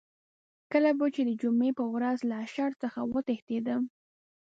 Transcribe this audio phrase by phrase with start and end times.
[0.71, 3.81] کله به چې د جمعې په ورځ له اشر څخه وتښتېدم.